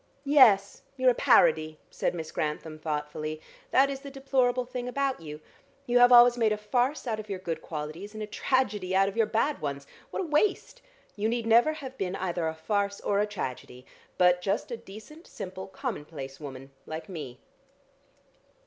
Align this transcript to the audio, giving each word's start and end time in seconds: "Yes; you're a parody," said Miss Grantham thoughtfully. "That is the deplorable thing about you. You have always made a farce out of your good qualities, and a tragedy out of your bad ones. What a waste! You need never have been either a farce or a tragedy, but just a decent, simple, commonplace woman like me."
"Yes; 0.25 0.81
you're 0.97 1.11
a 1.11 1.13
parody," 1.13 1.77
said 1.91 2.15
Miss 2.15 2.31
Grantham 2.31 2.79
thoughtfully. 2.79 3.39
"That 3.69 3.87
is 3.91 3.99
the 3.99 4.09
deplorable 4.09 4.65
thing 4.65 4.87
about 4.87 5.21
you. 5.21 5.41
You 5.85 5.99
have 5.99 6.11
always 6.11 6.39
made 6.39 6.51
a 6.51 6.57
farce 6.57 7.05
out 7.05 7.19
of 7.19 7.29
your 7.29 7.37
good 7.37 7.61
qualities, 7.61 8.15
and 8.15 8.23
a 8.23 8.25
tragedy 8.25 8.95
out 8.95 9.07
of 9.07 9.15
your 9.15 9.27
bad 9.27 9.61
ones. 9.61 9.85
What 10.09 10.23
a 10.23 10.25
waste! 10.25 10.81
You 11.15 11.29
need 11.29 11.45
never 11.45 11.73
have 11.73 11.99
been 11.99 12.15
either 12.15 12.47
a 12.47 12.55
farce 12.55 12.99
or 13.01 13.19
a 13.19 13.27
tragedy, 13.27 13.85
but 14.17 14.41
just 14.41 14.71
a 14.71 14.75
decent, 14.77 15.27
simple, 15.27 15.67
commonplace 15.67 16.39
woman 16.39 16.71
like 16.87 17.07
me." 17.07 17.37